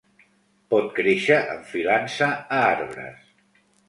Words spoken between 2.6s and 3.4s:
arbres.